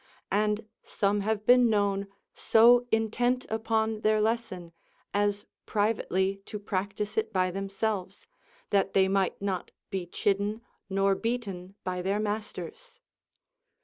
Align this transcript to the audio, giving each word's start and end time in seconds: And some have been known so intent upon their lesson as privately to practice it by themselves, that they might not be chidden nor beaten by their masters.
And 0.31 0.65
some 0.81 1.19
have 1.19 1.45
been 1.45 1.69
known 1.69 2.07
so 2.33 2.87
intent 2.91 3.45
upon 3.49 4.01
their 4.01 4.19
lesson 4.19 4.71
as 5.13 5.45
privately 5.67 6.37
to 6.47 6.57
practice 6.57 7.17
it 7.19 7.31
by 7.31 7.51
themselves, 7.51 8.25
that 8.71 8.93
they 8.93 9.07
might 9.07 9.39
not 9.43 9.69
be 9.91 10.07
chidden 10.07 10.61
nor 10.89 11.13
beaten 11.13 11.75
by 11.83 12.01
their 12.01 12.19
masters. 12.19 12.99